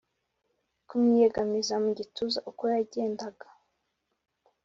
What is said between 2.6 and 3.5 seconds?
yagendaga